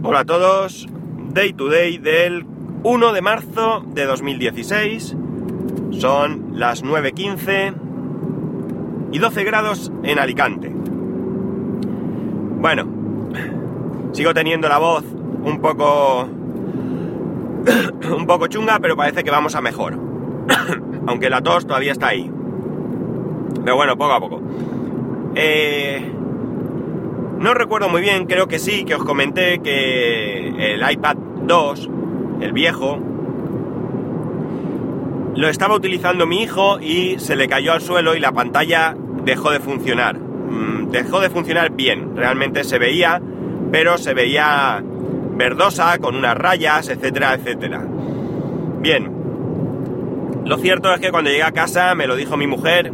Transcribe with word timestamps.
Hola 0.00 0.20
a 0.20 0.24
todos, 0.24 0.86
Day 1.32 1.52
to 1.54 1.68
Day 1.68 1.98
del 1.98 2.46
1 2.84 3.12
de 3.12 3.20
marzo 3.20 3.82
de 3.84 4.04
2016. 4.04 5.16
Son 5.90 6.52
las 6.54 6.84
9.15 6.84 7.74
y 9.10 9.18
12 9.18 9.42
grados 9.42 9.90
en 10.04 10.20
Alicante. 10.20 10.72
Bueno, 12.60 12.86
sigo 14.12 14.32
teniendo 14.34 14.68
la 14.68 14.78
voz 14.78 15.02
un 15.42 15.60
poco... 15.60 16.28
un 18.16 18.26
poco 18.28 18.46
chunga, 18.46 18.78
pero 18.78 18.96
parece 18.96 19.24
que 19.24 19.32
vamos 19.32 19.56
a 19.56 19.60
mejor. 19.60 19.98
Aunque 21.08 21.28
la 21.28 21.42
tos 21.42 21.66
todavía 21.66 21.90
está 21.90 22.06
ahí. 22.06 22.30
Pero 23.64 23.74
bueno, 23.74 23.98
poco 23.98 24.12
a 24.12 24.20
poco. 24.20 24.40
Eh, 25.34 26.17
no 27.38 27.54
recuerdo 27.54 27.88
muy 27.88 28.00
bien, 28.00 28.26
creo 28.26 28.48
que 28.48 28.58
sí, 28.58 28.84
que 28.84 28.94
os 28.94 29.04
comenté 29.04 29.60
que 29.60 30.74
el 30.74 30.90
iPad 30.90 31.16
2, 31.16 31.90
el 32.40 32.52
viejo, 32.52 32.98
lo 35.36 35.48
estaba 35.48 35.76
utilizando 35.76 36.26
mi 36.26 36.42
hijo 36.42 36.80
y 36.80 37.20
se 37.20 37.36
le 37.36 37.48
cayó 37.48 37.72
al 37.72 37.80
suelo 37.80 38.16
y 38.16 38.20
la 38.20 38.32
pantalla 38.32 38.96
dejó 39.24 39.50
de 39.50 39.60
funcionar. 39.60 40.18
Mm, 40.18 40.90
dejó 40.90 41.20
de 41.20 41.30
funcionar 41.30 41.70
bien, 41.70 42.16
realmente 42.16 42.64
se 42.64 42.78
veía, 42.78 43.22
pero 43.70 43.98
se 43.98 44.14
veía 44.14 44.82
verdosa, 45.36 45.98
con 45.98 46.16
unas 46.16 46.36
rayas, 46.36 46.88
etcétera, 46.88 47.34
etcétera. 47.34 47.86
Bien, 48.80 49.12
lo 50.44 50.56
cierto 50.58 50.92
es 50.92 51.00
que 51.00 51.12
cuando 51.12 51.30
llegué 51.30 51.44
a 51.44 51.52
casa 51.52 51.94
me 51.94 52.08
lo 52.08 52.16
dijo 52.16 52.36
mi 52.36 52.48
mujer 52.48 52.92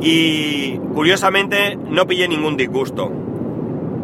y 0.00 0.78
curiosamente 0.94 1.76
no 1.76 2.06
pillé 2.06 2.28
ningún 2.28 2.56
disgusto. 2.56 3.21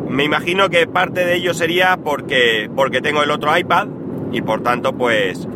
Me 0.08 0.24
imagino 0.24 0.70
que 0.70 0.86
parte 0.86 1.24
de 1.24 1.36
ello 1.36 1.52
sería 1.52 1.98
porque, 2.02 2.70
porque 2.74 3.00
tengo 3.00 3.22
el 3.22 3.30
otro 3.30 3.56
iPad 3.56 3.88
y 4.32 4.40
por 4.42 4.62
tanto 4.62 4.92
pues 4.94 5.46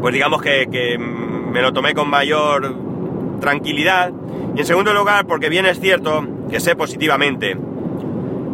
pues 0.00 0.14
digamos 0.14 0.42
que, 0.42 0.68
que, 0.70 0.96
me 0.98 1.60
lo 1.62 1.72
tomé 1.72 1.94
con 1.94 2.08
mayor 2.08 2.76
tranquilidad. 3.40 4.12
Y 4.54 4.60
en 4.60 4.66
segundo 4.66 4.92
lugar 4.92 5.26
porque 5.26 5.48
bien 5.48 5.66
es 5.66 5.80
cierto 5.80 6.26
que 6.50 6.60
sé 6.60 6.76
positivamente 6.76 7.56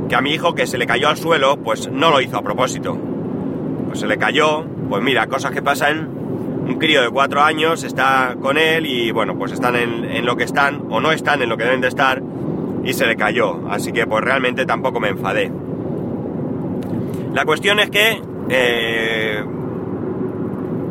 que 0.09 0.15
a 0.15 0.21
mi 0.21 0.31
hijo 0.31 0.55
que 0.55 0.67
se 0.67 0.79
le 0.79 0.87
cayó 0.87 1.09
al 1.09 1.17
suelo 1.17 1.57
pues 1.57 1.91
no 1.91 2.11
lo 2.11 2.21
hizo 2.21 2.39
a 2.39 2.43
propósito. 2.43 2.97
Pues 3.87 3.99
se 3.99 4.07
le 4.07 4.17
cayó 4.17 4.65
pues 4.89 5.03
mira 5.03 5.27
cosas 5.27 5.51
que 5.51 5.63
pasan. 5.63 6.23
Un 6.65 6.79
crío 6.79 7.03
de 7.03 7.11
cuatro 7.11 7.43
años 7.43 7.85
está 7.85 8.37
con 8.41 8.57
él 8.57 8.87
y 8.87 9.11
bueno 9.11 9.37
pues 9.37 9.53
están 9.53 9.77
en, 9.77 10.05
en 10.05 10.25
lo 10.25 10.35
que 10.37 10.45
están 10.45 10.85
o 10.89 10.99
no 10.99 11.13
están 11.13 11.43
en 11.43 11.51
lo 11.51 11.59
que 11.59 11.65
deben 11.65 11.83
de 11.83 11.89
estar 11.89 12.23
y 12.85 12.93
se 12.93 13.07
le 13.07 13.17
cayó. 13.17 13.61
Así 13.69 13.93
que 13.93 14.07
pues 14.07 14.23
realmente 14.23 14.67
tampoco 14.67 15.01
me 15.01 15.09
enfadé. 15.09 15.51
La 17.33 17.45
cuestión 17.45 17.81
es 17.81 17.91
que 17.91 18.21
eh, 18.49 19.45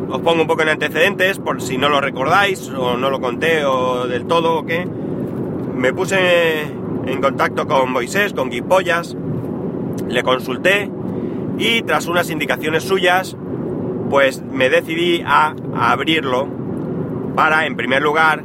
os 0.08 0.20
pongo 0.20 0.42
un 0.42 0.46
poco 0.46 0.62
en 0.62 0.68
antecedentes 0.68 1.38
por 1.38 1.62
si 1.62 1.78
no 1.78 1.88
lo 1.88 2.00
recordáis 2.00 2.68
o 2.68 2.96
no 2.96 3.10
lo 3.10 3.20
conté 3.20 3.64
o 3.64 4.06
del 4.06 4.26
todo 4.26 4.58
o 4.58 4.66
qué. 4.66 4.86
Me 5.74 5.92
puse 5.92 6.62
en 7.06 7.20
contacto 7.20 7.66
con 7.66 7.90
Moisés, 7.90 8.32
con 8.32 8.50
Guipollas, 8.50 9.16
le 10.08 10.22
consulté 10.22 10.90
y 11.58 11.82
tras 11.82 12.06
unas 12.06 12.30
indicaciones 12.30 12.82
suyas 12.84 13.36
pues 14.10 14.42
me 14.42 14.68
decidí 14.68 15.22
a 15.26 15.54
abrirlo 15.74 16.48
para 17.34 17.66
en 17.66 17.76
primer 17.76 18.02
lugar 18.02 18.44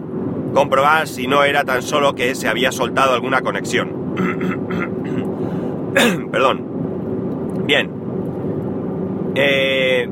comprobar 0.53 1.07
si 1.07 1.27
no 1.27 1.43
era 1.43 1.63
tan 1.63 1.81
solo 1.81 2.15
que 2.15 2.35
se 2.35 2.47
había 2.47 2.71
soltado 2.71 3.13
alguna 3.13 3.41
conexión. 3.41 4.13
Perdón. 6.31 7.65
Bien. 7.65 7.89
Eh, 9.35 10.09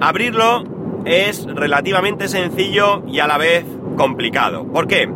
abrirlo 0.00 0.64
es 1.04 1.46
relativamente 1.46 2.28
sencillo 2.28 3.02
y 3.06 3.20
a 3.20 3.26
la 3.26 3.38
vez 3.38 3.64
complicado. 3.96 4.64
¿Por 4.66 4.86
qué? 4.86 5.08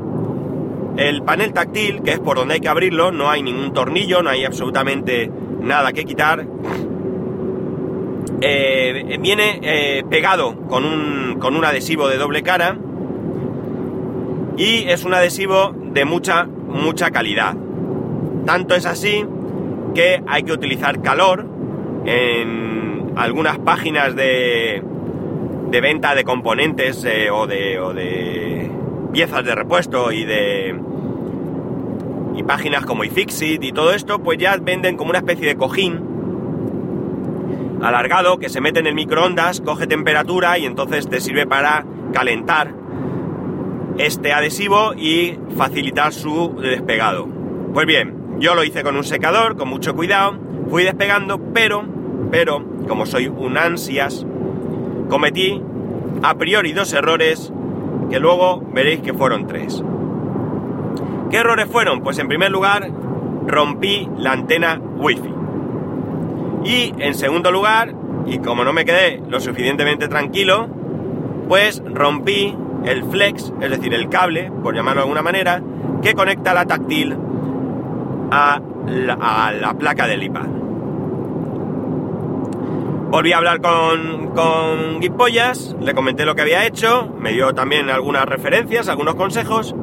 El 0.97 1.23
panel 1.23 1.53
táctil, 1.53 2.03
que 2.03 2.13
es 2.13 2.21
por 2.21 2.37
donde 2.37 2.55
hay 2.55 2.61
que 2.61 2.69
abrirlo, 2.69 3.11
no 3.11 3.29
hay 3.29 3.43
ningún 3.43 3.73
tornillo, 3.73 4.23
no 4.23 4.31
hay 4.31 4.45
absolutamente 4.45 5.31
nada 5.61 5.93
que 5.93 6.05
quitar. 6.05 6.47
Eh, 8.41 9.19
viene 9.21 9.61
eh, 9.63 10.05
pegado 10.09 10.67
con 10.69 10.85
un, 10.85 11.39
con 11.39 11.57
un 11.57 11.65
adhesivo 11.65 12.09
de 12.09 12.19
doble 12.19 12.43
cara 12.43 12.79
y 14.57 14.89
es 14.89 15.05
un 15.05 15.15
adhesivo 15.15 15.75
de 15.75 16.05
mucha, 16.05 16.45
mucha 16.45 17.11
calidad. 17.11 17.55
Tanto 18.47 18.75
es 18.75 18.87
así 18.87 19.25
que 19.95 20.23
hay 20.27 20.43
que 20.43 20.53
utilizar 20.53 21.03
calor 21.03 21.47
en 22.05 23.13
algunas 23.17 23.59
páginas 23.59 24.15
de, 24.15 24.83
de 25.71 25.81
venta 25.81 26.15
de 26.15 26.25
componentes 26.25 27.05
eh, 27.05 27.31
o, 27.31 27.47
de, 27.47 27.79
o 27.79 27.95
de 27.95 28.71
piezas 29.13 29.45
de 29.45 29.55
repuesto 29.55 30.13
y 30.13 30.25
de 30.25 30.79
y 32.37 32.43
páginas 32.43 32.85
como 32.85 33.05
iFixit 33.05 33.63
y 33.63 33.71
todo 33.71 33.93
esto, 33.93 34.19
pues 34.19 34.39
ya 34.39 34.57
venden 34.57 34.97
como 34.97 35.11
una 35.11 35.21
especie 35.21 35.47
de 35.47 35.55
cojín 35.55 36.01
alargado 37.81 38.39
que 38.39 38.49
se 38.49 38.61
mete 38.61 38.81
en 38.81 38.89
el 38.89 38.95
microondas, 38.95 39.61
coge 39.61 39.87
temperatura 39.87 40.59
y 40.59 40.67
entonces 40.67 41.09
te 41.09 41.21
sirve 41.21 41.47
para 41.47 41.85
calentar 42.13 42.73
este 43.99 44.33
adhesivo 44.33 44.95
y 44.95 45.39
facilitar 45.57 46.13
su 46.13 46.57
despegado. 46.61 47.27
Pues 47.73 47.87
bien, 47.87 48.39
yo 48.39 48.55
lo 48.55 48.65
hice 48.65 48.83
con 48.83 48.97
un 48.97 49.05
secador, 49.05 49.57
con 49.57 49.69
mucho 49.69 49.95
cuidado, 49.95 50.39
fui 50.71 50.85
despegando, 50.85 51.39
pero, 51.53 51.85
pero, 52.31 52.65
como 52.89 53.07
soy 53.07 53.29
un 53.29 53.57
ansias, 53.57 54.27
cometí 55.09 55.61
a 56.23 56.35
priori 56.35 56.73
dos 56.73 56.93
errores 56.93 57.53
que 58.11 58.19
luego 58.19 58.63
veréis 58.73 59.01
que 59.01 59.15
fueron 59.15 59.47
tres. 59.47 59.83
¿Qué 61.31 61.39
errores 61.39 61.67
fueron? 61.67 62.01
Pues 62.03 62.19
en 62.19 62.29
primer 62.29 62.51
lugar, 62.51 62.91
rompí 63.47 64.09
la 64.19 64.33
antena 64.33 64.81
wifi. 64.97 65.31
Y 66.65 66.95
en 66.99 67.15
segundo 67.15 67.51
lugar, 67.51 67.95
y 68.27 68.39
como 68.39 68.65
no 68.65 68.73
me 68.73 68.85
quedé 68.85 69.21
lo 69.29 69.41
suficientemente 69.41 70.09
tranquilo, 70.09 70.69
pues 71.49 71.83
rompí 71.85 72.57
el 72.85 73.05
flex, 73.05 73.53
es 73.61 73.71
decir, 73.71 73.95
el 73.95 74.09
cable, 74.09 74.51
por 74.63 74.75
llamarlo 74.75 75.01
de 75.01 75.05
alguna 75.05 75.23
manera, 75.23 75.63
que 76.03 76.15
conecta 76.15 76.55
la 76.55 76.67
táctil 76.67 77.17
a 78.31 78.61
la, 78.87 79.75
placa 79.79 80.07
del 80.07 80.23
iPad. 80.23 80.47
Volví 83.11 83.33
a 83.33 83.39
hablar 83.39 83.61
con, 83.61 84.29
con 84.35 85.01
Guipollas, 85.01 85.77
le 85.81 85.95
comenté 85.95 86.25
lo 86.25 86.35
que 86.35 86.43
había 86.43 86.67
hecho, 86.67 87.09
me 87.19 87.33
dio 87.33 87.55
también 87.55 87.89
algunas 87.89 88.27
referencias, 88.27 88.89
algunos 88.89 89.15
consejos, 89.15 89.75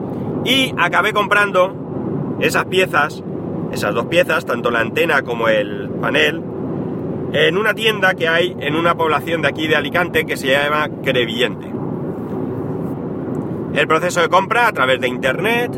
y 0.44 0.74
acabé 0.78 1.14
comprando 1.14 2.38
esas 2.40 2.66
piezas, 2.66 3.24
esas 3.72 3.94
dos 3.94 4.06
piezas, 4.06 4.46
tanto 4.46 4.70
la 4.70 4.82
antena 4.82 5.22
como 5.22 5.48
el 5.48 5.90
panel, 6.02 6.44
en 7.34 7.58
una 7.58 7.74
tienda 7.74 8.14
que 8.16 8.28
hay 8.28 8.56
en 8.60 8.76
una 8.76 8.96
población 8.96 9.42
de 9.42 9.48
aquí 9.48 9.68
de 9.68 9.78
Alicante 9.78 10.26
que 10.26 10.36
se 10.36 10.48
llama 10.48 10.90
Crevillente. 11.04 11.81
El 13.74 13.88
proceso 13.88 14.22
de 14.22 14.28
compra 14.28 14.68
a 14.68 14.74
través 14.74 15.00
de 15.00 15.08
internet, 15.08 15.72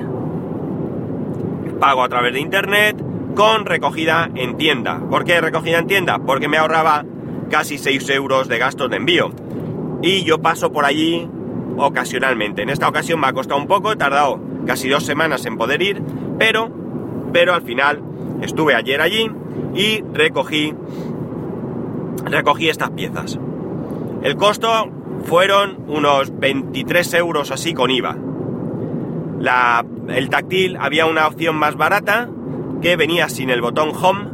pago 1.80 2.04
a 2.04 2.10
través 2.10 2.34
de 2.34 2.40
internet, 2.40 2.98
con 3.36 3.66
recogida 3.66 4.30
en 4.34 4.58
tienda. 4.58 5.00
¿Por 5.10 5.24
qué 5.26 5.40
recogida 5.42 5.78
en 5.78 5.88
tienda? 5.88 6.18
Porque 6.20 6.48
me 6.48 6.58
ahorraba 6.58 7.06
casi 7.52 7.78
6 7.78 8.10
euros 8.10 8.48
de 8.48 8.58
gastos 8.58 8.90
de 8.90 8.98
envío. 8.98 9.32
Y 10.02 10.24
yo 10.24 10.42
paso 10.42 10.72
por 10.72 10.86
allí 10.86 11.30
ocasionalmente. 11.78 12.64
En 12.64 12.70
esta 12.70 12.88
ocasión 12.88 13.20
me 13.20 13.28
ha 13.28 13.34
costado 13.34 13.62
un 13.62 13.68
poco, 13.68 13.92
he 13.92 13.96
tardado 13.96 14.40
casi 14.66 14.90
dos 14.90 15.06
semanas 15.06 15.46
en 15.46 15.58
poder 15.58 15.82
ir, 15.82 16.02
pero, 16.40 16.72
pero 17.32 17.54
al 17.54 17.62
final 17.62 18.02
estuve 18.42 18.74
ayer 18.74 19.02
allí 19.02 19.30
y 19.76 20.02
recogí, 20.14 20.74
recogí 22.26 22.70
estas 22.70 22.90
piezas. 22.90 23.40
El 24.24 24.36
costo 24.36 24.90
fueron 25.24 25.86
unos 25.88 26.38
23 26.40 27.14
euros 27.16 27.52
así 27.52 27.74
con 27.74 27.92
IVA. 27.92 28.18
El 30.10 30.30
táctil 30.30 30.78
había 30.80 31.06
una 31.06 31.28
opción 31.28 31.56
más 31.56 31.76
barata 31.76 32.30
que 32.82 32.96
venía 32.96 33.30
sin 33.30 33.50
el 33.50 33.62
botón 33.62 33.92
Home, 33.96 34.30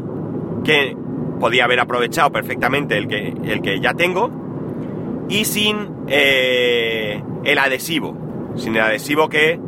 que 0.63 0.95
podía 1.39 1.65
haber 1.65 1.79
aprovechado 1.79 2.31
perfectamente 2.31 2.97
el 2.97 3.07
que, 3.07 3.33
el 3.43 3.61
que 3.61 3.79
ya 3.79 3.93
tengo, 3.93 4.29
y 5.29 5.45
sin 5.45 5.77
eh, 6.07 7.23
el 7.43 7.57
adhesivo, 7.57 8.15
sin 8.55 8.75
el 8.75 8.81
adhesivo 8.81 9.29
que 9.29 9.59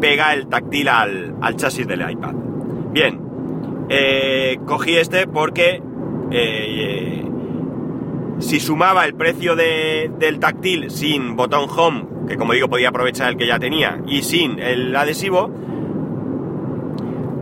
pega 0.00 0.32
el 0.32 0.46
táctil 0.46 0.88
al, 0.88 1.34
al 1.40 1.56
chasis 1.56 1.86
del 1.86 2.08
iPad. 2.10 2.34
Bien, 2.92 3.20
eh, 3.88 4.58
cogí 4.66 4.96
este 4.96 5.26
porque 5.26 5.82
eh, 6.30 7.24
si 8.38 8.60
sumaba 8.60 9.04
el 9.04 9.14
precio 9.14 9.56
del 9.56 10.38
táctil 10.38 10.90
sin 10.90 11.36
botón 11.36 11.68
home, 11.68 12.04
que 12.28 12.36
como 12.36 12.52
digo 12.52 12.68
podía 12.68 12.88
aprovechar 12.88 13.30
el 13.30 13.36
que 13.36 13.46
ya 13.46 13.58
tenía, 13.58 14.00
y 14.06 14.22
sin 14.22 14.58
el 14.58 14.94
adhesivo, 14.94 15.50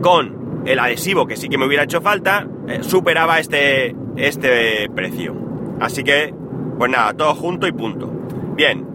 con 0.01 0.63
el 0.65 0.79
adhesivo, 0.79 1.25
que 1.25 1.35
sí 1.35 1.49
que 1.49 1.57
me 1.57 1.65
hubiera 1.65 1.83
hecho 1.83 2.01
falta, 2.01 2.47
eh, 2.67 2.79
superaba 2.83 3.39
este, 3.39 3.95
este 4.15 4.89
precio. 4.89 5.35
Así 5.79 6.03
que, 6.03 6.33
pues 6.77 6.91
nada, 6.91 7.13
todo 7.13 7.35
junto 7.35 7.67
y 7.67 7.71
punto. 7.71 8.09
Bien, 8.55 8.85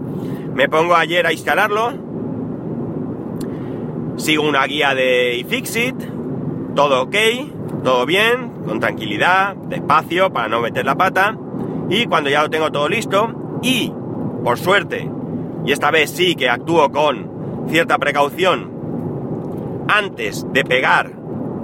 me 0.54 0.68
pongo 0.68 0.94
ayer 0.94 1.26
a 1.26 1.32
instalarlo. 1.32 1.92
Sigo 4.16 4.48
una 4.48 4.64
guía 4.66 4.94
de 4.94 5.36
iFixit. 5.38 5.94
Todo 6.74 7.02
ok, 7.02 7.16
todo 7.82 8.06
bien, 8.06 8.50
con 8.64 8.78
tranquilidad, 8.78 9.56
despacio, 9.56 10.32
para 10.32 10.48
no 10.48 10.60
meter 10.60 10.84
la 10.84 10.94
pata. 10.94 11.36
Y 11.88 12.06
cuando 12.06 12.30
ya 12.30 12.42
lo 12.42 12.50
tengo 12.50 12.70
todo 12.70 12.88
listo, 12.88 13.60
y 13.62 13.92
por 14.44 14.58
suerte, 14.58 15.10
y 15.64 15.72
esta 15.72 15.90
vez 15.90 16.10
sí 16.10 16.34
que 16.34 16.48
actúo 16.48 16.90
con 16.90 17.66
cierta 17.68 17.98
precaución, 17.98 18.70
antes 19.88 20.46
de 20.52 20.64
pegar 20.64 21.12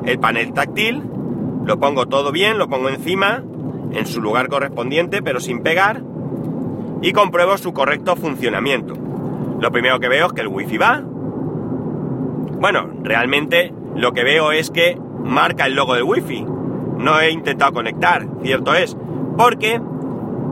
el 0.05 0.19
panel 0.19 0.53
táctil, 0.53 1.03
lo 1.65 1.79
pongo 1.79 2.07
todo 2.07 2.33
bien, 2.33 2.59
lo 2.59 2.69
pongo 2.69 2.89
encima, 2.89 3.43
en 3.93 4.07
su 4.07 4.21
lugar 4.21 4.49
correspondiente, 4.49 5.23
pero 5.23 5.41
sin 5.41 5.63
pegar, 5.63 6.03
y 7.03 7.13
compruebo 7.13 7.57
su 7.59 7.73
correcto 7.73 8.17
funcionamiento. 8.17 8.95
Lo 9.61 9.71
primero 9.71 10.01
que 10.01 10.09
veo 10.09 10.27
es 10.27 10.33
que 10.33 10.41
el 10.41 10.49
wifi 10.49 10.79
va. 10.79 11.03
Bueno, 12.61 12.89
realmente 13.03 13.73
lo 13.95 14.13
que 14.13 14.25
veo 14.25 14.53
es 14.53 14.71
que 14.71 14.99
marca 15.23 15.67
el 15.67 15.75
logo 15.75 15.95
del 15.95 16.05
wifi. 16.05 16.45
No 16.99 17.21
he 17.21 17.31
intentado 17.31 17.73
conectar, 17.73 18.27
cierto 18.43 18.75
es, 18.75 18.97
porque 19.37 19.81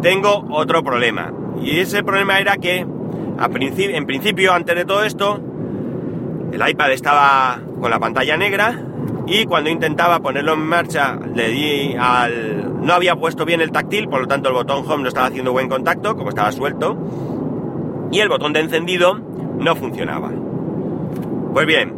tengo 0.02 0.44
otro 0.50 0.82
problema. 0.82 1.32
Y 1.62 1.78
ese 1.78 2.02
problema 2.02 2.38
era 2.40 2.56
que, 2.56 2.78
en 2.80 4.06
principio, 4.06 4.52
antes 4.52 4.74
de 4.76 4.84
todo 4.84 5.04
esto, 5.04 5.40
el 6.52 6.68
iPad 6.68 6.92
estaba 6.92 7.60
con 7.80 7.90
la 7.90 7.98
pantalla 7.98 8.36
negra 8.36 8.78
y 9.26 9.44
cuando 9.44 9.70
intentaba 9.70 10.18
ponerlo 10.18 10.54
en 10.54 10.66
marcha 10.66 11.18
le 11.34 11.48
di 11.48 11.94
al... 11.98 12.84
no 12.84 12.92
había 12.92 13.16
puesto 13.16 13.44
bien 13.44 13.60
el 13.60 13.70
táctil, 13.70 14.08
por 14.08 14.20
lo 14.20 14.26
tanto 14.26 14.48
el 14.48 14.54
botón 14.54 14.84
home 14.86 15.04
no 15.04 15.08
estaba 15.08 15.28
haciendo 15.28 15.52
buen 15.52 15.68
contacto, 15.68 16.16
como 16.16 16.28
estaba 16.30 16.52
suelto, 16.52 16.98
y 18.10 18.18
el 18.18 18.28
botón 18.28 18.52
de 18.52 18.60
encendido 18.60 19.18
no 19.58 19.76
funcionaba. 19.76 20.30
Pues 21.52 21.66
bien, 21.66 21.94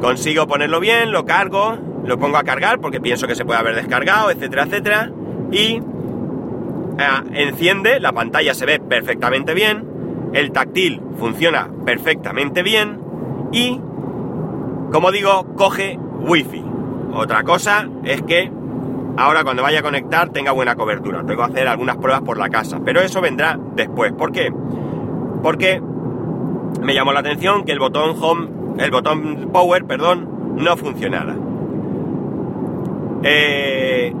consigo 0.00 0.46
ponerlo 0.46 0.80
bien, 0.80 1.12
lo 1.12 1.24
cargo, 1.24 1.78
lo 2.04 2.18
pongo 2.18 2.36
a 2.36 2.42
cargar 2.42 2.80
porque 2.80 3.00
pienso 3.00 3.26
que 3.26 3.34
se 3.34 3.44
puede 3.44 3.60
haber 3.60 3.76
descargado, 3.76 4.30
etcétera, 4.30 4.64
etcétera, 4.64 5.12
y 5.52 5.80
enciende, 7.32 8.00
la 8.00 8.12
pantalla 8.12 8.54
se 8.54 8.66
ve 8.66 8.80
perfectamente 8.80 9.54
bien, 9.54 9.86
el 10.32 10.52
táctil 10.52 11.00
funciona 11.18 11.70
perfectamente 11.84 12.62
bien 12.62 13.00
y, 13.52 13.80
como 14.92 15.10
digo, 15.12 15.54
coge 15.56 15.98
wifi. 16.20 16.64
Otra 17.14 17.42
cosa 17.42 17.88
es 18.04 18.22
que 18.22 18.50
ahora 19.16 19.42
cuando 19.42 19.62
vaya 19.62 19.80
a 19.80 19.82
conectar 19.82 20.30
tenga 20.30 20.52
buena 20.52 20.76
cobertura. 20.76 21.24
Tengo 21.24 21.44
que 21.44 21.52
hacer 21.52 21.68
algunas 21.68 21.96
pruebas 21.96 22.22
por 22.22 22.38
la 22.38 22.48
casa, 22.48 22.80
pero 22.84 23.00
eso 23.00 23.20
vendrá 23.20 23.58
después. 23.74 24.12
¿Por 24.12 24.32
qué? 24.32 24.52
Porque 25.42 25.80
me 26.82 26.94
llamó 26.94 27.12
la 27.12 27.20
atención 27.20 27.64
que 27.64 27.72
el 27.72 27.78
botón 27.78 28.16
home, 28.20 28.48
el 28.78 28.90
botón 28.90 29.50
power, 29.52 29.84
perdón, 29.84 30.56
no 30.56 30.76
funcionara. 30.76 31.36
Eh, 33.22 34.14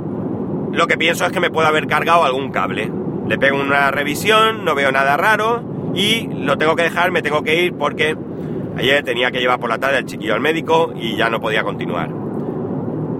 lo 0.72 0.86
que 0.86 0.96
pienso 0.96 1.24
es 1.26 1.32
que 1.32 1.40
me 1.40 1.50
puede 1.50 1.68
haber 1.68 1.86
cargado 1.86 2.24
algún 2.24 2.50
cable. 2.50 2.90
Le 3.26 3.38
pego 3.38 3.60
una 3.60 3.90
revisión, 3.90 4.64
no 4.64 4.74
veo 4.74 4.90
nada 4.92 5.16
raro 5.16 5.62
y 5.94 6.28
lo 6.28 6.56
tengo 6.56 6.76
que 6.76 6.84
dejar, 6.84 7.10
me 7.10 7.22
tengo 7.22 7.42
que 7.42 7.62
ir 7.62 7.74
porque 7.74 8.16
Ayer 8.78 9.02
tenía 9.02 9.32
que 9.32 9.40
llevar 9.40 9.58
por 9.58 9.68
la 9.68 9.78
tarde 9.78 9.96
al 9.96 10.04
chiquillo 10.04 10.34
al 10.34 10.40
médico 10.40 10.92
y 10.94 11.16
ya 11.16 11.28
no 11.28 11.40
podía 11.40 11.64
continuar. 11.64 12.10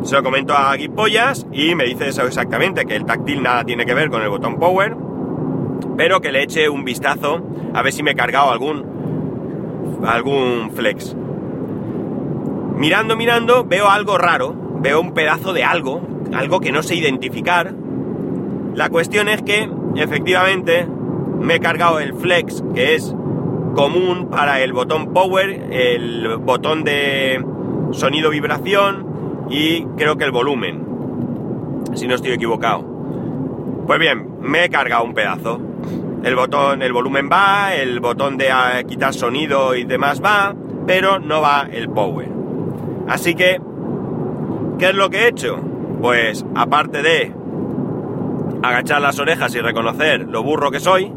Se 0.05 0.15
lo 0.15 0.23
comento 0.23 0.57
a 0.57 0.73
Guipollas 0.77 1.49
y 1.53 1.75
me 1.75 1.85
dice 1.85 2.09
eso 2.09 2.25
exactamente, 2.25 2.85
que 2.85 2.95
el 2.95 3.05
táctil 3.05 3.43
nada 3.43 3.65
tiene 3.65 3.85
que 3.85 3.93
ver 3.93 4.09
con 4.09 4.23
el 4.23 4.29
botón 4.29 4.61
power, 4.61 4.97
pero 5.97 6.21
que 6.21 6.31
le 6.31 6.45
eche 6.45 6.69
un 6.69 6.85
vistazo 6.85 7.45
a 7.75 7.83
ver 7.83 7.93
si 7.93 8.05
me 8.05 8.13
he 8.13 8.15
cargado 8.15 8.53
algún, 8.53 9.99
algún 10.07 10.71
flex. 10.77 11.17
Mirando, 12.77 13.17
mirando, 13.17 13.65
veo 13.65 13.89
algo 13.91 14.17
raro, 14.17 14.55
veo 14.81 15.01
un 15.01 15.13
pedazo 15.13 15.53
de 15.53 15.65
algo, 15.65 16.01
algo 16.33 16.61
que 16.61 16.73
no 16.73 16.83
sé 16.83 16.95
identificar. 16.95 17.75
La 18.75 18.89
cuestión 18.91 19.29
es 19.29 19.43
que, 19.43 19.69
efectivamente, 19.97 20.87
me 21.41 21.57
he 21.57 21.61
cargado 21.61 22.01
el 22.01 22.15
flex, 22.15 22.63
que 22.75 22.95
es 22.95 23.15
común 23.75 24.29
para 24.31 24.61
el 24.61 24.73
botón 24.73 25.13
power, 25.13 25.69
el 25.71 26.37
botón 26.39 26.85
de 26.85 27.45
sonido 27.93 28.31
vibración 28.31 29.47
y 29.51 29.85
creo 29.97 30.17
que 30.17 30.25
el 30.25 30.31
volumen, 30.31 30.85
si 31.95 32.07
no 32.07 32.15
estoy 32.15 32.33
equivocado. 32.33 32.85
Pues 33.87 33.99
bien, 33.99 34.29
me 34.41 34.65
he 34.65 34.69
cargado 34.69 35.05
un 35.05 35.15
pedazo. 35.15 35.61
El 36.25 36.35
botón, 36.35 36.83
el 36.83 36.93
volumen 36.93 37.31
va, 37.33 37.75
el 37.75 38.01
botón 38.01 38.37
de 38.37 38.51
ah, 38.51 38.83
quitar 38.87 39.15
sonido 39.15 39.75
y 39.75 39.85
demás 39.85 40.21
va, 40.23 40.55
pero 40.87 41.21
no 41.21 41.41
va 41.41 41.69
el 41.71 41.89
power. 41.89 42.29
Así 43.09 43.35
que, 43.35 43.61
¿qué 44.79 44.89
es 44.89 44.95
lo 44.95 45.09
que 45.09 45.19
he 45.19 45.29
hecho? 45.29 45.61
Pues 46.01 46.45
aparte 46.55 47.03
de 47.03 47.33
agachar 48.63 49.01
las 49.01 49.19
orejas 49.19 49.55
y 49.55 49.61
reconocer 49.61 50.27
lo 50.29 50.43
burro 50.43 50.71
que 50.71 50.81
soy, 50.81 51.13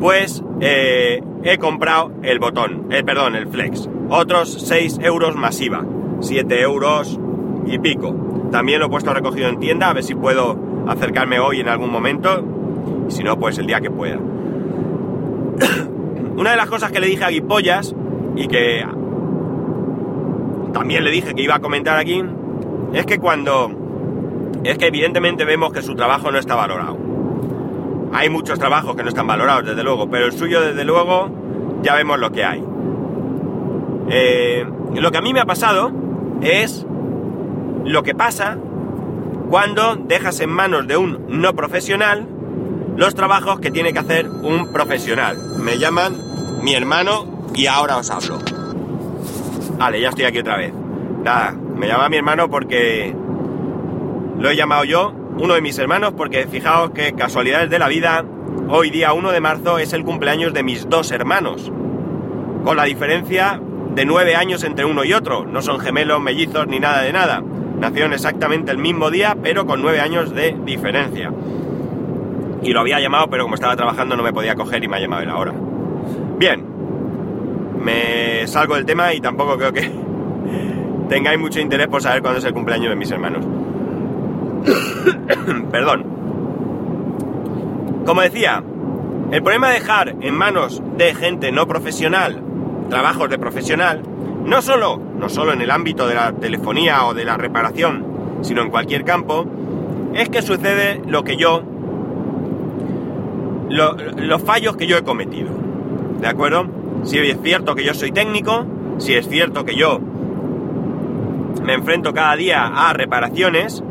pues 0.00 0.42
eh, 0.60 1.22
he 1.42 1.58
comprado 1.58 2.12
el 2.22 2.38
botón, 2.38 2.86
eh, 2.90 3.02
perdón, 3.02 3.36
el 3.36 3.48
flex. 3.48 3.88
Otros 4.08 4.66
6 4.68 5.00
euros 5.02 5.34
masiva, 5.34 5.84
7 6.20 6.60
euros 6.60 7.18
y 7.66 7.78
pico. 7.78 8.14
También 8.52 8.80
lo 8.80 8.86
he 8.86 8.88
puesto 8.88 9.12
recogido 9.12 9.48
en 9.48 9.58
tienda, 9.58 9.90
a 9.90 9.94
ver 9.94 10.04
si 10.04 10.14
puedo 10.14 10.56
acercarme 10.86 11.40
hoy 11.40 11.60
en 11.60 11.68
algún 11.68 11.90
momento. 11.90 12.44
Y 13.08 13.10
si 13.10 13.24
no, 13.24 13.38
pues 13.38 13.58
el 13.58 13.66
día 13.66 13.80
que 13.80 13.90
pueda. 13.90 14.16
Una 16.36 16.50
de 16.50 16.56
las 16.56 16.68
cosas 16.68 16.92
que 16.92 17.00
le 17.00 17.06
dije 17.06 17.24
a 17.24 17.30
Guipollas 17.30 17.94
y 18.36 18.48
que 18.48 18.84
también 20.72 21.04
le 21.04 21.10
dije 21.10 21.34
que 21.34 21.42
iba 21.42 21.54
a 21.54 21.60
comentar 21.60 21.98
aquí 21.98 22.22
es 22.94 23.06
que 23.06 23.18
cuando 23.18 23.70
es 24.64 24.78
que 24.78 24.86
evidentemente 24.86 25.44
vemos 25.44 25.72
que 25.72 25.82
su 25.82 25.94
trabajo 25.94 26.30
no 26.30 26.38
está 26.38 26.54
valorado. 26.54 26.96
Hay 28.12 28.30
muchos 28.30 28.58
trabajos 28.58 28.96
que 28.96 29.02
no 29.02 29.08
están 29.08 29.26
valorados, 29.26 29.66
desde 29.66 29.82
luego, 29.82 30.08
pero 30.08 30.26
el 30.26 30.32
suyo, 30.32 30.60
desde 30.60 30.84
luego, 30.84 31.28
ya 31.82 31.94
vemos 31.94 32.18
lo 32.18 32.30
que 32.30 32.44
hay. 32.44 32.64
Eh, 34.08 34.66
lo 34.94 35.10
que 35.10 35.18
a 35.18 35.20
mí 35.20 35.32
me 35.32 35.40
ha 35.40 35.44
pasado 35.44 35.90
es 36.40 36.86
lo 37.84 38.02
que 38.02 38.14
pasa 38.14 38.56
cuando 39.50 39.96
dejas 39.96 40.40
en 40.40 40.50
manos 40.50 40.86
de 40.86 40.96
un 40.96 41.26
no 41.28 41.54
profesional 41.54 42.26
los 42.96 43.14
trabajos 43.14 43.60
que 43.60 43.70
tiene 43.70 43.92
que 43.92 43.98
hacer 43.98 44.28
un 44.28 44.72
profesional. 44.72 45.36
Me 45.58 45.78
llaman 45.78 46.16
mi 46.62 46.74
hermano 46.74 47.48
y 47.54 47.66
ahora 47.66 47.98
os 47.98 48.10
hablo. 48.10 48.38
Vale, 49.78 50.00
ya 50.00 50.10
estoy 50.10 50.24
aquí 50.24 50.38
otra 50.38 50.56
vez. 50.56 50.72
Nada, 51.22 51.54
me 51.76 51.86
llama 51.88 52.08
mi 52.08 52.16
hermano 52.16 52.48
porque 52.48 53.14
lo 54.38 54.50
he 54.50 54.56
llamado 54.56 54.84
yo 54.84 55.12
uno 55.38 55.54
de 55.54 55.60
mis 55.60 55.78
hermanos, 55.78 56.14
porque 56.16 56.46
fijaos 56.46 56.90
que 56.90 57.12
casualidades 57.12 57.68
de 57.68 57.78
la 57.78 57.88
vida, 57.88 58.24
hoy 58.68 58.90
día 58.90 59.12
1 59.12 59.32
de 59.32 59.40
marzo 59.40 59.78
es 59.78 59.92
el 59.92 60.04
cumpleaños 60.04 60.54
de 60.54 60.62
mis 60.62 60.88
dos 60.88 61.10
hermanos, 61.10 61.72
con 62.64 62.76
la 62.76 62.84
diferencia 62.84 63.60
de 63.94 64.04
nueve 64.04 64.36
años 64.36 64.62
entre 64.64 64.84
uno 64.84 65.04
y 65.04 65.12
otro, 65.12 65.44
no 65.44 65.60
son 65.62 65.80
gemelos, 65.80 66.20
mellizos 66.20 66.66
ni 66.68 66.78
nada 66.78 67.02
de 67.02 67.12
nada, 67.12 67.42
nacieron 67.80 68.12
exactamente 68.12 68.70
el 68.70 68.78
mismo 68.78 69.10
día, 69.10 69.36
pero 69.42 69.66
con 69.66 69.82
nueve 69.82 70.00
años 70.00 70.34
de 70.34 70.56
diferencia. 70.64 71.32
Y 72.62 72.72
lo 72.72 72.80
había 72.80 73.00
llamado, 73.00 73.28
pero 73.28 73.42
como 73.42 73.56
estaba 73.56 73.76
trabajando 73.76 74.16
no 74.16 74.22
me 74.22 74.32
podía 74.32 74.54
coger 74.54 74.82
y 74.84 74.88
me 74.88 74.96
ha 74.96 75.00
llamado 75.00 75.22
él 75.22 75.30
ahora. 75.30 75.52
Bien, 76.38 76.64
me 77.80 78.46
salgo 78.46 78.76
del 78.76 78.86
tema 78.86 79.12
y 79.12 79.20
tampoco 79.20 79.58
creo 79.58 79.72
que 79.72 80.03
tengáis 81.08 81.38
mucho 81.38 81.60
interés 81.60 81.88
por 81.88 82.02
saber 82.02 82.22
cuándo 82.22 82.38
es 82.38 82.44
el 82.44 82.52
cumpleaños 82.52 82.90
de 82.90 82.96
mis 82.96 83.10
hermanos. 83.10 83.44
Perdón. 85.70 86.04
Como 88.06 88.20
decía, 88.20 88.62
el 89.30 89.42
problema 89.42 89.68
de 89.68 89.74
dejar 89.74 90.14
en 90.20 90.34
manos 90.34 90.82
de 90.96 91.14
gente 91.14 91.52
no 91.52 91.66
profesional 91.66 92.42
trabajos 92.88 93.28
de 93.30 93.38
profesional, 93.38 94.02
no 94.44 94.62
solo, 94.62 95.00
no 95.18 95.28
solo 95.28 95.52
en 95.52 95.60
el 95.60 95.70
ámbito 95.70 96.06
de 96.06 96.14
la 96.14 96.32
telefonía 96.32 97.06
o 97.06 97.14
de 97.14 97.24
la 97.24 97.36
reparación, 97.36 98.04
sino 98.42 98.62
en 98.62 98.70
cualquier 98.70 99.04
campo, 99.04 99.46
es 100.14 100.28
que 100.28 100.42
sucede 100.42 101.00
lo 101.06 101.24
que 101.24 101.36
yo, 101.36 101.62
los 103.68 104.42
fallos 104.42 104.76
que 104.76 104.86
yo 104.86 104.96
he 104.96 105.02
cometido. 105.02 105.50
¿De 106.20 106.28
acuerdo? 106.28 106.66
Si 107.04 107.18
es 107.18 107.38
cierto 107.42 107.74
que 107.74 107.84
yo 107.84 107.94
soy 107.94 108.12
técnico, 108.12 108.66
si 108.98 109.14
es 109.14 109.28
cierto 109.28 109.64
que 109.64 109.74
yo 109.74 110.00
me 111.64 111.72
enfrento 111.72 112.12
cada 112.12 112.36
día 112.36 112.66
a 112.66 112.92
reparaciones, 112.92 113.82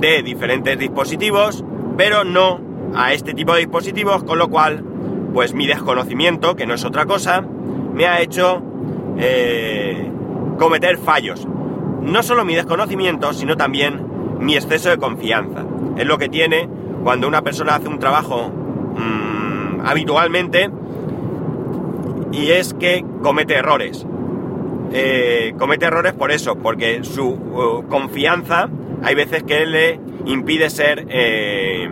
de 0.00 0.22
diferentes 0.22 0.78
dispositivos, 0.78 1.64
pero 1.96 2.24
no 2.24 2.60
a 2.94 3.12
este 3.12 3.34
tipo 3.34 3.54
de 3.54 3.60
dispositivos, 3.60 4.24
con 4.24 4.38
lo 4.38 4.48
cual, 4.48 4.84
pues 5.32 5.54
mi 5.54 5.66
desconocimiento, 5.66 6.56
que 6.56 6.66
no 6.66 6.74
es 6.74 6.84
otra 6.84 7.06
cosa, 7.06 7.40
me 7.40 8.06
ha 8.06 8.20
hecho 8.20 8.62
eh, 9.18 10.10
cometer 10.58 10.98
fallos. 10.98 11.46
no 11.46 12.22
solo 12.22 12.44
mi 12.44 12.54
desconocimiento, 12.54 13.32
sino 13.32 13.56
también 13.56 14.06
mi 14.40 14.56
exceso 14.56 14.90
de 14.90 14.98
confianza. 14.98 15.64
Es 15.96 16.06
lo 16.06 16.18
que 16.18 16.28
tiene 16.28 16.68
cuando 17.02 17.26
una 17.26 17.42
persona 17.42 17.76
hace 17.76 17.88
un 17.88 17.98
trabajo 17.98 18.50
mmm, 18.50 19.80
habitualmente 19.86 20.70
y 22.30 22.50
es 22.50 22.74
que 22.74 23.04
comete 23.22 23.54
errores. 23.54 24.06
Eh, 24.96 25.54
comete 25.58 25.86
errores 25.86 26.12
por 26.12 26.30
eso, 26.30 26.54
porque 26.54 27.02
su 27.02 27.26
uh, 27.26 27.84
confianza 27.88 28.68
hay 29.02 29.16
veces 29.16 29.42
que 29.42 29.66
le 29.66 29.98
impide 30.24 30.70
ser 30.70 31.06
eh, 31.08 31.90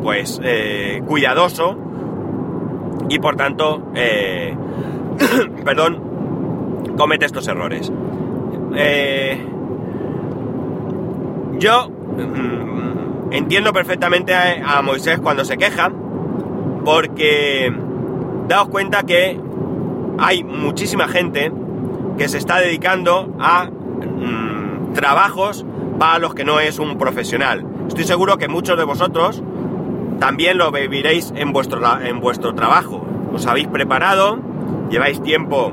pues 0.00 0.40
eh, 0.44 1.02
cuidadoso 1.04 1.76
y 3.08 3.18
por 3.18 3.34
tanto 3.34 3.82
perdón 5.64 6.94
comete 6.96 7.26
estos 7.26 7.48
errores. 7.48 7.90
Yo 11.58 11.88
mm, 11.88 13.32
entiendo 13.32 13.72
perfectamente 13.72 14.34
a, 14.34 14.78
a 14.78 14.82
Moisés 14.82 15.18
cuando 15.18 15.44
se 15.44 15.56
queja 15.56 15.90
porque 16.84 17.72
daos 18.46 18.68
cuenta 18.68 19.02
que 19.02 19.40
hay 20.18 20.44
muchísima 20.44 21.08
gente 21.08 21.52
que 22.18 22.28
se 22.28 22.38
está 22.38 22.58
dedicando 22.58 23.34
a 23.40 23.66
mmm, 23.66 24.92
trabajos 24.94 25.64
para 25.98 26.18
los 26.18 26.34
que 26.34 26.44
no 26.44 26.60
es 26.60 26.78
un 26.78 26.98
profesional. 26.98 27.64
Estoy 27.88 28.04
seguro 28.04 28.38
que 28.38 28.48
muchos 28.48 28.76
de 28.76 28.84
vosotros 28.84 29.42
también 30.18 30.58
lo 30.58 30.70
viviréis 30.70 31.32
en 31.36 31.52
vuestro, 31.52 31.80
en 32.00 32.20
vuestro 32.20 32.54
trabajo. 32.54 33.04
Os 33.32 33.46
habéis 33.46 33.66
preparado, 33.68 34.38
lleváis 34.90 35.20
tiempo 35.22 35.72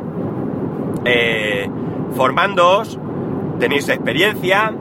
eh, 1.06 1.70
formándoos, 2.16 3.00
tenéis 3.60 3.88
experiencia, 3.90 4.74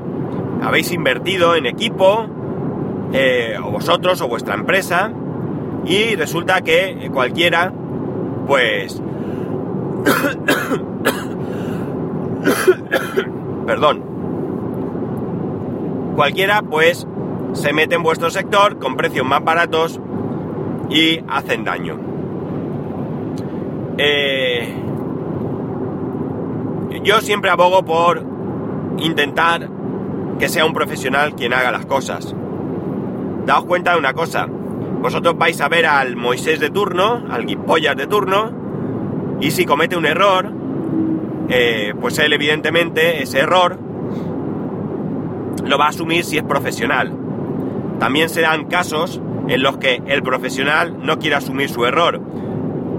habéis 0.62 0.90
invertido 0.93 1.55
en 1.55 1.67
equipo, 1.67 2.26
eh, 3.12 3.57
o 3.62 3.71
vosotros 3.71 4.21
o 4.23 4.29
vuestra 4.29 4.55
empresa, 4.55 5.12
y 5.85 6.14
resulta 6.17 6.62
que 6.62 7.11
cualquiera, 7.12 7.73
pues, 8.47 9.02
Perdón. 13.66 14.02
Cualquiera, 16.16 16.62
pues, 16.62 17.07
se 17.52 17.73
mete 17.73 17.95
en 17.95 18.02
vuestro 18.02 18.30
sector 18.30 18.78
con 18.78 18.97
precios 18.97 19.26
más 19.26 19.42
baratos 19.42 20.00
y 20.88 21.21
hacen 21.28 21.64
daño. 21.64 21.99
Eh, 23.99 24.75
yo 27.04 27.21
siempre 27.21 27.50
abogo 27.50 27.85
por 27.85 28.25
intentar 28.99 29.69
que 30.38 30.49
sea 30.49 30.64
un 30.64 30.73
profesional 30.73 31.35
quien 31.35 31.52
haga 31.52 31.71
las 31.71 31.87
cosas. 31.87 32.35
Daos 33.47 33.64
cuenta 33.64 33.92
de 33.92 33.99
una 33.99 34.14
cosa. 34.14 34.49
Vosotros 35.00 35.37
vais 35.38 35.61
a 35.61 35.69
ver 35.69 35.87
al 35.87 36.16
Moisés 36.16 36.61
de 36.61 36.71
turno, 36.71 37.25
al 37.30 37.47
Guipollas 37.47 37.97
de 37.97 38.07
turno, 38.07 38.52
y 39.40 39.50
si 39.50 39.64
comete 39.64 39.97
un 39.97 40.06
error, 40.06 40.52
eh, 41.49 41.94
pues 42.00 42.18
él 42.18 42.32
evidentemente 42.32 43.23
ese 43.23 43.40
error 43.40 43.78
lo 45.64 45.78
va 45.78 45.87
a 45.87 45.88
asumir 45.88 46.25
si 46.25 46.37
es 46.37 46.44
profesional. 46.44 47.12
También 47.99 48.28
se 48.28 48.42
dan 48.42 48.66
casos 48.66 49.20
en 49.49 49.62
los 49.62 49.78
que 49.78 50.02
el 50.06 50.23
profesional 50.23 50.97
no 51.04 51.18
quiere 51.18 51.37
asumir 51.37 51.68
su 51.70 51.85
error. 51.85 52.20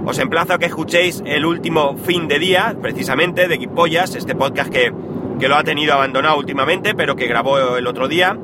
Os 0.06 0.18
emplazo 0.20 0.54
a 0.54 0.60
que 0.60 0.66
escuchéis 0.66 1.24
el 1.26 1.46
último 1.46 1.96
fin 1.96 2.28
de 2.28 2.40
día, 2.40 2.76
precisamente, 2.82 3.48
de 3.48 3.58
Guipollas, 3.58 4.16
este 4.16 4.36
podcast 4.36 4.72
que, 4.72 4.92
que 5.40 5.48
lo 5.48 5.56
ha 5.56 5.64
tenido 5.64 5.94
abandonado 5.94 6.38
últimamente, 6.38 6.96
pero 6.96 7.16
que 7.16 7.28
grabó 7.28 7.78
el 7.78 7.86
otro 7.86 8.08
día, 8.08 8.36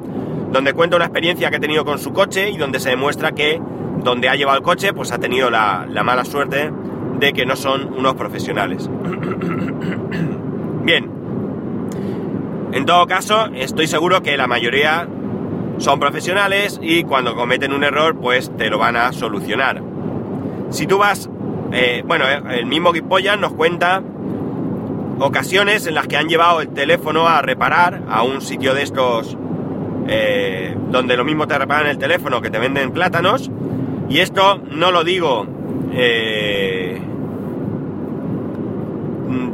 donde 0.51 0.73
cuenta 0.73 0.95
una 0.95 1.05
experiencia 1.05 1.49
que 1.49 1.57
ha 1.57 1.59
tenido 1.59 1.83
con 1.83 1.97
su 1.97 2.13
coche 2.13 2.51
y 2.51 2.57
donde 2.57 2.79
se 2.79 2.89
demuestra 2.89 3.31
que 3.31 3.59
donde 4.03 4.29
ha 4.29 4.35
llevado 4.35 4.57
el 4.57 4.63
coche, 4.63 4.93
pues 4.93 5.11
ha 5.11 5.17
tenido 5.17 5.49
la, 5.49 5.87
la 5.89 6.03
mala 6.03 6.23
suerte 6.23 6.71
de 7.19 7.33
que 7.33 7.45
no 7.45 7.55
son 7.55 7.93
unos 7.93 8.15
profesionales. 8.15 8.89
Bien, 10.83 11.11
en 12.71 12.85
todo 12.85 13.07
caso, 13.07 13.47
estoy 13.55 13.87
seguro 13.87 14.21
que 14.21 14.37
la 14.37 14.47
mayoría 14.47 15.07
son 15.77 15.99
profesionales 15.99 16.79
y 16.81 17.03
cuando 17.03 17.35
cometen 17.35 17.73
un 17.73 17.83
error, 17.83 18.17
pues 18.19 18.51
te 18.57 18.69
lo 18.69 18.77
van 18.77 18.95
a 18.95 19.11
solucionar. 19.13 19.81
Si 20.69 20.87
tú 20.87 20.97
vas, 20.97 21.29
eh, 21.71 22.03
bueno, 22.05 22.25
el 22.27 22.65
mismo 22.65 22.93
Gipollas 22.93 23.39
nos 23.39 23.53
cuenta 23.53 24.01
ocasiones 25.19 25.87
en 25.87 25.95
las 25.95 26.07
que 26.07 26.17
han 26.17 26.27
llevado 26.27 26.61
el 26.61 26.69
teléfono 26.69 27.27
a 27.27 27.41
reparar 27.41 28.03
a 28.09 28.23
un 28.23 28.41
sitio 28.41 28.73
de 28.73 28.83
estos 28.83 29.37
eh, 30.07 30.75
donde 30.89 31.17
lo 31.17 31.25
mismo 31.25 31.47
te 31.47 31.57
reparan 31.57 31.87
el 31.87 31.97
teléfono 31.97 32.41
que 32.41 32.49
te 32.49 32.59
venden 32.59 32.91
plátanos. 32.91 33.49
Y 34.09 34.19
esto 34.19 34.61
no 34.71 34.91
lo 34.91 35.03
digo 35.03 35.45
eh, 35.93 36.86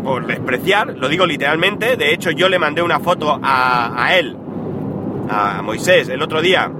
por 0.03 0.25
despreciar, 0.27 0.95
lo 0.97 1.07
digo 1.09 1.25
literalmente, 1.25 1.95
de 1.97 2.13
hecho 2.13 2.31
yo 2.31 2.49
le 2.49 2.59
mandé 2.59 2.81
una 2.81 2.99
foto 2.99 3.39
a, 3.41 4.03
a 4.03 4.17
él, 4.17 4.37
a 5.29 5.61
Moisés, 5.61 6.09
el 6.09 6.21
otro 6.21 6.41
día, 6.41 6.71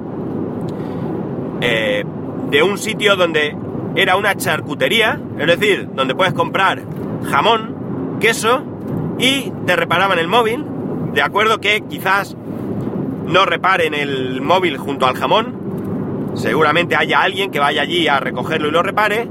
eh, 1.62 2.03
de 2.50 2.63
un 2.63 2.77
sitio 2.77 3.15
donde 3.15 3.55
era 3.95 4.15
una 4.15 4.35
charcutería, 4.35 5.19
es 5.39 5.47
decir, 5.47 5.89
donde 5.93 6.15
puedes 6.15 6.33
comprar 6.33 6.83
jamón, 7.29 8.17
queso 8.19 8.63
y 9.17 9.51
te 9.65 9.75
reparaban 9.75 10.19
el 10.19 10.27
móvil, 10.27 10.65
de 11.13 11.21
acuerdo 11.21 11.59
que 11.62 11.81
quizás 11.89 12.35
no 13.25 13.45
reparen 13.45 13.93
el 13.93 14.41
móvil 14.41 14.77
junto 14.77 15.05
al 15.05 15.15
jamón, 15.15 16.33
seguramente 16.35 16.95
haya 16.95 17.21
alguien 17.21 17.51
que 17.51 17.59
vaya 17.59 17.83
allí 17.83 18.07
a 18.07 18.19
recogerlo 18.19 18.67
y 18.67 18.71
lo 18.71 18.83
repare, 18.83 19.27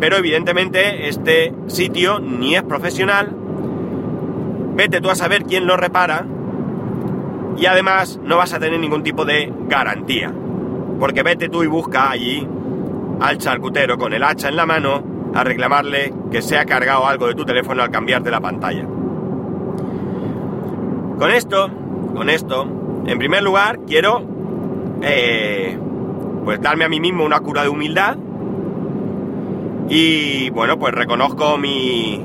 pero 0.00 0.16
evidentemente 0.16 1.08
este 1.08 1.54
sitio 1.66 2.20
ni 2.20 2.54
es 2.54 2.62
profesional, 2.62 3.34
vete 4.74 5.00
tú 5.00 5.10
a 5.10 5.14
saber 5.14 5.44
quién 5.44 5.66
lo 5.66 5.76
repara. 5.76 6.26
Y 7.56 7.64
además 7.64 8.20
no 8.22 8.36
vas 8.36 8.52
a 8.52 8.58
tener 8.58 8.78
ningún 8.78 9.02
tipo 9.02 9.24
de 9.24 9.50
garantía, 9.66 10.30
porque 11.00 11.22
vete 11.22 11.48
tú 11.48 11.62
y 11.62 11.66
busca 11.66 12.10
allí 12.10 12.46
al 13.20 13.38
charcutero 13.38 13.96
con 13.96 14.12
el 14.12 14.22
hacha 14.22 14.50
en 14.50 14.56
la 14.56 14.66
mano 14.66 15.02
a 15.34 15.42
reclamarle 15.42 16.12
que 16.30 16.42
se 16.42 16.58
ha 16.58 16.66
cargado 16.66 17.06
algo 17.06 17.26
de 17.28 17.34
tu 17.34 17.46
teléfono 17.46 17.82
al 17.82 17.90
cambiarte 17.90 18.30
la 18.30 18.40
pantalla. 18.40 18.84
Con 21.18 21.30
esto, 21.30 21.70
con 22.14 22.28
esto, 22.28 22.66
en 23.06 23.18
primer 23.18 23.42
lugar 23.42 23.80
quiero 23.86 24.22
eh, 25.00 25.78
pues 26.44 26.60
darme 26.60 26.84
a 26.84 26.88
mí 26.90 27.00
mismo 27.00 27.24
una 27.24 27.40
cura 27.40 27.62
de 27.62 27.70
humildad 27.70 28.18
y 29.88 30.50
bueno, 30.50 30.78
pues 30.78 30.94
reconozco 30.94 31.58
mi, 31.58 32.24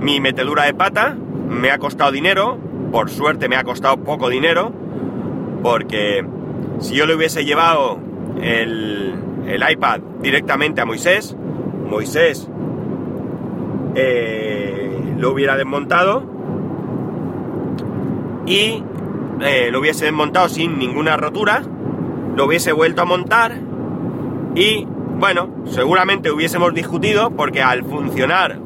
mi 0.00 0.20
metedura 0.20 0.64
de 0.64 0.74
pata, 0.74 1.16
me 1.48 1.70
ha 1.70 1.78
costado 1.78 2.12
dinero, 2.12 2.58
por 2.92 3.10
suerte 3.10 3.48
me 3.48 3.56
ha 3.56 3.64
costado 3.64 3.98
poco 3.98 4.28
dinero, 4.28 4.72
porque 5.62 6.24
si 6.80 6.94
yo 6.94 7.06
le 7.06 7.14
hubiese 7.14 7.44
llevado 7.44 7.98
el, 8.40 9.14
el 9.46 9.70
iPad 9.70 10.00
directamente 10.20 10.80
a 10.80 10.84
Moisés, 10.84 11.36
Moisés 11.88 12.48
eh, 13.94 15.14
lo 15.18 15.32
hubiera 15.32 15.56
desmontado. 15.56 16.22
Y 18.46 18.82
eh, 19.40 19.68
lo 19.70 19.80
hubiese 19.80 20.06
desmontado 20.06 20.48
sin 20.48 20.78
ninguna 20.78 21.16
rotura, 21.16 21.62
lo 22.34 22.46
hubiese 22.46 22.72
vuelto 22.72 23.02
a 23.02 23.04
montar. 23.04 23.60
Y 24.54 24.86
bueno, 25.18 25.50
seguramente 25.66 26.30
hubiésemos 26.30 26.72
discutido 26.72 27.30
porque 27.32 27.60
al 27.60 27.82
funcionar 27.84 28.60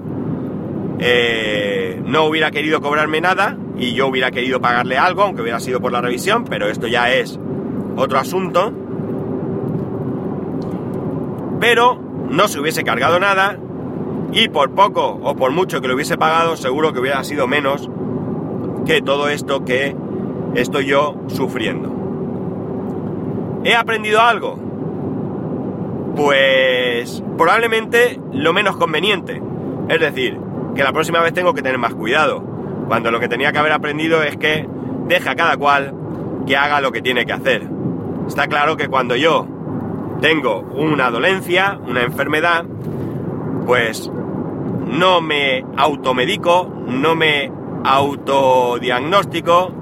eh, 0.99 2.03
no 2.05 2.25
hubiera 2.25 2.51
querido 2.51 2.83
cobrarme 2.83 3.23
nada 3.23 3.57
y 3.77 3.95
yo 3.95 4.07
hubiera 4.07 4.31
querido 4.31 4.61
pagarle 4.61 4.99
algo, 4.99 5.23
aunque 5.23 5.41
hubiera 5.41 5.61
sido 5.61 5.81
por 5.81 5.93
la 5.93 6.03
revisión, 6.03 6.45
pero 6.45 6.69
esto 6.69 6.87
ya 6.87 7.11
es 7.11 7.41
otro 7.97 8.19
asunto. 8.19 8.73
Pero 11.59 11.99
no 12.29 12.49
se 12.49 12.61
hubiese 12.61 12.85
cargado 12.85 13.19
nada 13.19 13.59
y 14.33 14.49
por 14.49 14.73
poco 14.75 15.21
o 15.23 15.35
por 15.35 15.53
mucho 15.53 15.81
que 15.81 15.89
lo 15.89 15.95
hubiese 15.95 16.19
pagado, 16.19 16.57
seguro 16.57 16.93
que 16.93 17.01
hubiera 17.01 17.25
sido 17.25 17.49
menos 17.49 17.89
que 18.85 19.01
todo 19.01 19.29
esto 19.29 19.65
que 19.65 19.97
estoy 20.55 20.85
yo 20.87 21.17
sufriendo. 21.29 21.91
¿He 23.65 23.75
aprendido 23.75 24.21
algo? 24.21 24.72
Pues 26.17 27.23
probablemente 27.39 28.21
lo 28.33 28.53
menos 28.53 28.77
conveniente. 28.77 29.43
Es 29.89 30.01
decir, 30.01 30.39
que 30.75 30.83
la 30.83 30.93
próxima 30.93 31.21
vez 31.21 31.33
tengo 31.33 31.55
que 31.55 31.63
tener 31.63 31.79
más 31.79 31.95
cuidado. 31.95 32.41
Cuando 32.89 33.11
lo 33.11 33.21
que 33.21 33.29
tenía 33.29 33.53
que 33.53 33.59
haber 33.59 33.73
aprendido 33.73 34.23
es 34.23 34.37
que 34.37 34.69
deja 35.07 35.31
a 35.33 35.37
cada 35.37 35.57
cual 35.57 35.95
que 36.47 36.57
haga 36.57 36.81
lo 36.81 36.93
que 36.93 37.03
tiene 37.03 37.25
que 37.25 37.33
hacer. 37.33 37.67
Está 38.27 38.47
claro 38.47 38.77
que 38.77 38.89
cuando 38.89 39.17
yo 39.17 39.47
tengo 40.21 40.61
una 40.61 41.11
dolencia, 41.11 41.79
una 41.87 42.03
enfermedad, 42.03 42.65
pues 43.67 44.11
no 44.87 45.21
me 45.21 45.65
automedico, 45.77 46.73
no 46.87 47.15
me 47.15 47.51
autodiagnóstico, 47.85 49.73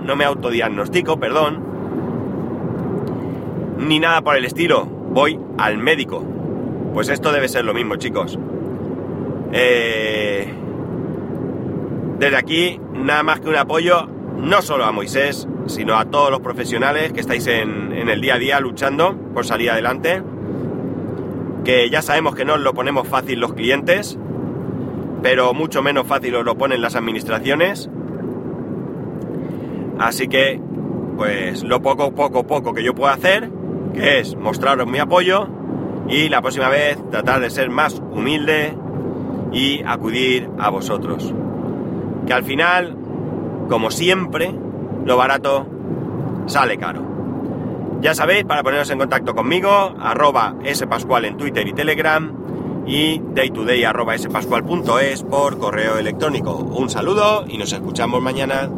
no 0.00 0.16
me 0.16 0.24
autodiagnostico, 0.24 1.20
perdón, 1.20 1.64
ni 3.78 4.00
nada 4.00 4.22
por 4.22 4.36
el 4.36 4.44
estilo, 4.44 4.88
voy 5.10 5.38
al 5.58 5.78
médico. 5.78 6.24
Pues 6.94 7.08
esto 7.08 7.32
debe 7.32 7.48
ser 7.48 7.64
lo 7.64 7.74
mismo, 7.74 7.96
chicos. 7.96 8.38
Eh, 9.52 10.52
desde 12.18 12.36
aquí, 12.36 12.80
nada 12.92 13.22
más 13.22 13.40
que 13.40 13.48
un 13.48 13.56
apoyo, 13.56 14.06
no 14.38 14.62
solo 14.62 14.84
a 14.84 14.92
Moisés, 14.92 15.48
sino 15.66 15.96
a 15.96 16.06
todos 16.06 16.30
los 16.30 16.40
profesionales 16.40 17.12
que 17.12 17.20
estáis 17.20 17.46
en, 17.46 17.92
en 17.92 18.08
el 18.08 18.20
día 18.20 18.34
a 18.34 18.38
día 18.38 18.60
luchando 18.60 19.16
por 19.34 19.44
salir 19.44 19.70
adelante. 19.70 20.22
Que 21.64 21.90
ya 21.90 22.02
sabemos 22.02 22.34
que 22.34 22.44
no 22.44 22.54
os 22.54 22.60
lo 22.60 22.72
ponemos 22.74 23.06
fácil 23.06 23.40
los 23.40 23.52
clientes, 23.52 24.18
pero 25.22 25.52
mucho 25.54 25.82
menos 25.82 26.06
fácil 26.06 26.36
os 26.36 26.44
lo 26.44 26.56
ponen 26.56 26.80
las 26.80 26.96
administraciones. 26.96 27.90
Así 29.98 30.28
que, 30.28 30.60
pues 31.16 31.64
lo 31.64 31.82
poco, 31.82 32.14
poco, 32.14 32.46
poco 32.46 32.72
que 32.72 32.84
yo 32.84 32.94
puedo 32.94 33.12
hacer, 33.12 33.50
que 33.94 34.20
es 34.20 34.36
mostraros 34.36 34.86
mi 34.86 34.98
apoyo 34.98 35.48
y 36.08 36.28
la 36.28 36.40
próxima 36.40 36.68
vez 36.68 36.98
tratar 37.10 37.40
de 37.40 37.50
ser 37.50 37.70
más 37.70 38.00
humilde 38.12 38.74
y 39.52 39.82
acudir 39.84 40.48
a 40.58 40.70
vosotros. 40.70 41.32
Que 42.26 42.32
al 42.32 42.44
final, 42.44 42.96
como 43.68 43.90
siempre, 43.90 44.54
lo 45.04 45.16
barato 45.16 45.66
sale 46.46 46.78
caro. 46.78 47.02
Ya 48.00 48.14
sabéis, 48.14 48.44
para 48.44 48.62
poneros 48.62 48.90
en 48.90 48.98
contacto 48.98 49.34
conmigo, 49.34 49.94
arroba 50.00 50.54
spascual 50.72 51.24
en 51.24 51.36
Twitter 51.36 51.66
y 51.66 51.72
Telegram 51.72 52.32
y 52.86 53.20
daytoday 53.34 53.84
arroba 53.84 54.16
spascual.es 54.16 55.22
por 55.24 55.58
correo 55.58 55.98
electrónico. 55.98 56.56
Un 56.56 56.88
saludo 56.88 57.44
y 57.46 57.58
nos 57.58 57.72
escuchamos 57.72 58.22
mañana. 58.22 58.70